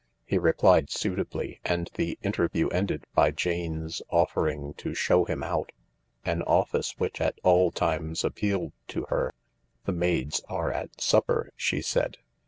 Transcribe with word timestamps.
He 0.25 0.39
replied 0.39 0.89
suitably, 0.89 1.59
and 1.63 1.91
the 1.93 2.17
interview 2.23 2.69
ended 2.69 3.03
by 3.13 3.29
Jane's 3.29 4.01
offering 4.09 4.73
to 4.77 4.95
show 4.95 5.25
him 5.25 5.43
out— 5.43 5.71
an 6.25 6.41
office 6.41 6.95
which 6.97 7.21
at 7.21 7.37
all 7.43 7.69
times 7.69 8.23
appealed 8.23 8.71
to 8.87 9.03
her. 9.09 9.31
"The 9.85 9.91
maids 9.93 10.41
are 10.49 10.71
at 10.71 10.99
supper," 10.99 11.51
she 11.55 11.83
said. 11.83 12.17